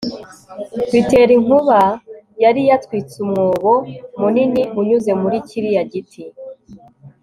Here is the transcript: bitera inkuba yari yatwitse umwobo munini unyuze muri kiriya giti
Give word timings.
bitera 0.91 1.31
inkuba 1.39 1.79
yari 2.43 2.61
yatwitse 2.69 3.15
umwobo 3.25 3.73
munini 4.19 4.61
unyuze 4.79 5.11
muri 5.21 5.37
kiriya 5.47 5.83
giti 5.91 6.23